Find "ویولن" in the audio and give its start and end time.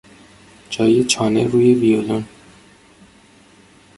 1.75-2.25